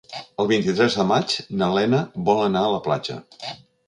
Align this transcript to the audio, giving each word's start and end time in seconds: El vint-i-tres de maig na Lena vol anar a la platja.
El 0.43 0.47
vint-i-tres 0.51 0.95
de 1.01 1.03
maig 1.11 1.35
na 1.59 1.67
Lena 1.75 1.99
vol 2.31 2.41
anar 2.47 2.65
a 2.67 2.73
la 2.77 2.81
platja. 2.89 3.19